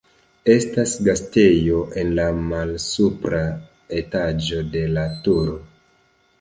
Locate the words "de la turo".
4.75-5.59